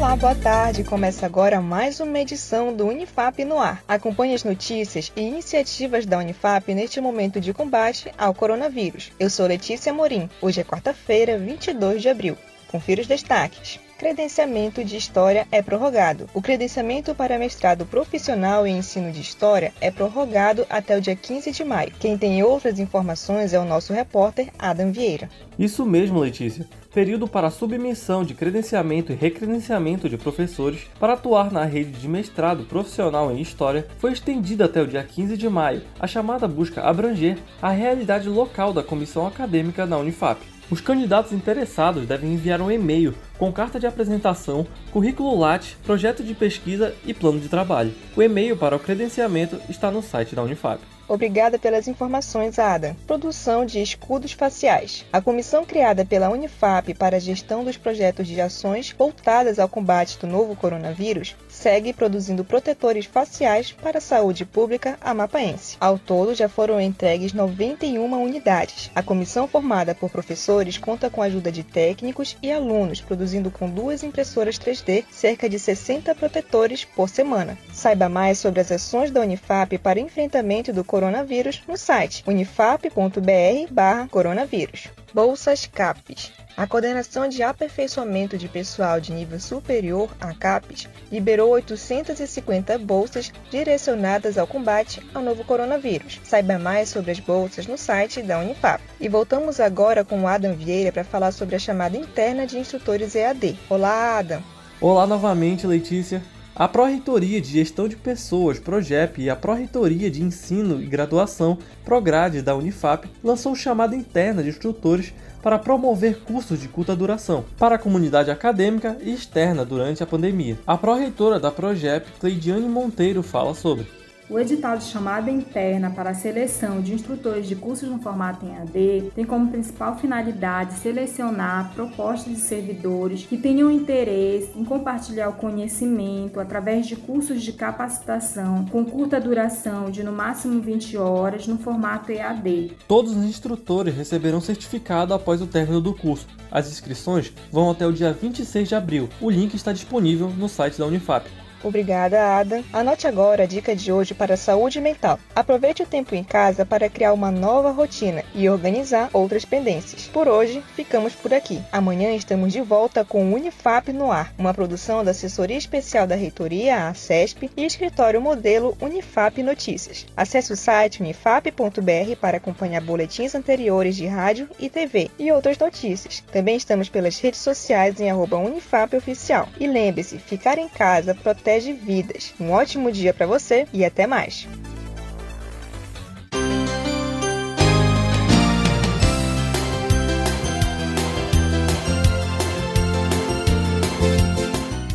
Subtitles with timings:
[0.00, 0.82] Olá, boa tarde.
[0.82, 3.84] Começa agora mais uma edição do Unifap no ar.
[3.86, 9.12] Acompanhe as notícias e iniciativas da Unifap neste momento de combate ao coronavírus.
[9.20, 10.30] Eu sou Letícia Morim.
[10.40, 12.38] Hoje é quarta-feira, 22 de abril.
[12.68, 16.26] Confira os destaques credenciamento de História é prorrogado.
[16.32, 21.52] O credenciamento para mestrado profissional em ensino de História é prorrogado até o dia 15
[21.52, 21.92] de maio.
[22.00, 25.28] Quem tem outras informações é o nosso repórter Adam Vieira.
[25.58, 26.66] Isso mesmo, Letícia.
[26.94, 32.64] Período para submissão de credenciamento e recredenciamento de professores para atuar na rede de mestrado
[32.64, 35.82] profissional em História foi estendido até o dia 15 de maio.
[36.00, 40.40] A chamada busca abranger a realidade local da comissão acadêmica da Unifap.
[40.70, 46.32] Os candidatos interessados devem enviar um e-mail com carta de apresentação, currículo Lattes, projeto de
[46.32, 47.92] pesquisa e plano de trabalho.
[48.16, 50.80] O e-mail para o credenciamento está no site da Unifap.
[51.10, 52.96] Obrigada pelas informações, Ada.
[53.04, 55.04] Produção de escudos faciais.
[55.12, 60.16] A comissão criada pela Unifap para a gestão dos projetos de ações voltadas ao combate
[60.20, 65.76] do novo coronavírus segue produzindo protetores faciais para a saúde pública amapaense.
[65.80, 68.88] Ao todo, já foram entregues 91 unidades.
[68.94, 73.68] A comissão formada por professores conta com a ajuda de técnicos e alunos, produzindo com
[73.68, 77.58] duas impressoras 3D cerca de 60 protetores por semana.
[77.72, 84.88] Saiba mais sobre as ações da Unifap para enfrentamento do coronavírus no site unifap.br/coronavírus.
[85.14, 86.30] Bolsas CAPES.
[86.54, 94.36] A Coordenação de Aperfeiçoamento de Pessoal de Nível Superior, a CAPES, liberou 850 bolsas direcionadas
[94.36, 96.20] ao combate ao novo coronavírus.
[96.22, 98.82] Saiba mais sobre as bolsas no site da Unifap.
[99.00, 103.14] E voltamos agora com o Adam Vieira para falar sobre a chamada interna de instrutores
[103.14, 103.58] EAD.
[103.70, 104.42] Olá, Adam!
[104.82, 106.22] Olá novamente, Letícia.
[106.54, 112.42] A Pró-Reitoria de Gestão de Pessoas, PROGEP, e a Pró-Reitoria de Ensino e Graduação, PROGRADE,
[112.42, 117.78] da Unifap, lançou chamada interna de instrutores para promover cursos de curta duração para a
[117.78, 120.58] comunidade acadêmica e externa durante a pandemia.
[120.66, 123.99] A pró-reitora da PROGEP, Cleidiane Monteiro, fala sobre.
[124.30, 128.56] O edital de chamada interna para a seleção de instrutores de cursos no formato em
[128.56, 135.32] AD tem como principal finalidade selecionar propostas de servidores que tenham interesse em compartilhar o
[135.32, 141.58] conhecimento através de cursos de capacitação com curta duração de no máximo 20 horas no
[141.58, 142.76] formato EAD.
[142.86, 146.28] Todos os instrutores receberão certificado após o término do curso.
[146.52, 149.08] As inscrições vão até o dia 26 de abril.
[149.20, 151.28] O link está disponível no site da Unifap.
[151.62, 152.64] Obrigada, Ada.
[152.72, 155.18] Anote agora a dica de hoje para a saúde mental.
[155.36, 160.08] Aproveite o tempo em casa para criar uma nova rotina e organizar outras pendências.
[160.08, 161.60] Por hoje, ficamos por aqui.
[161.70, 166.14] Amanhã estamos de volta com o Unifap no ar, uma produção da Assessoria Especial da
[166.14, 170.06] Reitoria, a CESP, e Escritório Modelo Unifap Notícias.
[170.16, 176.24] Acesse o site unifap.br para acompanhar boletins anteriores de rádio e TV e outras notícias.
[176.32, 179.46] Também estamos pelas redes sociais em arroba Unifap Oficial.
[179.58, 182.32] E lembre-se, ficar em casa protege protege vidas.
[182.38, 184.46] Um ótimo dia para você e até mais!